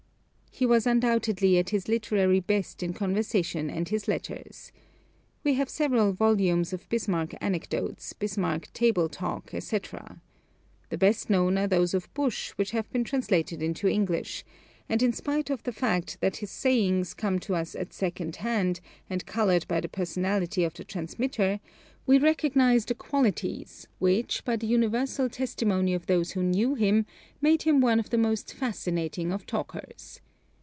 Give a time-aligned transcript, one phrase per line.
[0.53, 4.71] He was undoubtedly at his literary best in conversation and in his letters.
[5.45, 10.21] We have several volumes of Bismarck anecdotes, Bismarck table talk, etc.
[10.89, 14.43] The best known are those of Busch, which have been translated into English
[14.89, 18.81] and in spite of the fact that his sayings come to us at second hand
[19.09, 21.59] and colored by the personality of the transmitter,
[22.05, 27.05] we recognize the qualities which, by the universal testimony of those who knew him,
[27.39, 30.19] made him one of the most fascinating of talkers.